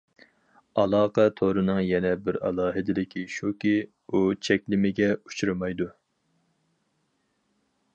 ئالاقە 0.83 1.25
تورىنىڭ 1.41 1.81
يەنە 1.89 2.13
بىر 2.29 2.39
ئالاھىدىلىكى 2.49 3.27
شۇكى، 3.35 3.75
ئۇ 4.07 4.25
چەكلىمىگە 4.49 5.15
ئۇچرىمايدۇ. 5.21 5.93